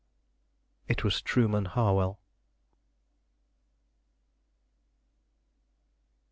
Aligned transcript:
It 0.87 1.03
was 1.03 1.21
Trueman 1.21 1.67
Harwell. 1.67 2.19